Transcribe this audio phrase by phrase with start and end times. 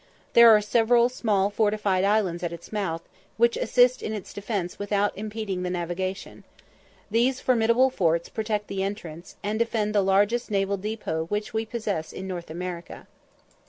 [0.33, 3.03] There are several small fortified islands at its mouth,
[3.37, 6.43] which assist in its defence without impeding the navigation.
[7.11, 12.13] These formidable forts protect the entrance, and defend the largest naval depot which we possess
[12.13, 13.05] in North America.